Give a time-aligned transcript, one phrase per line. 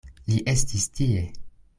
[0.29, 1.21] Li estis tie!